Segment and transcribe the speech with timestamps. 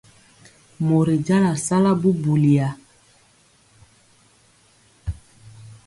[0.87, 2.67] Mori jala sala bubuliya.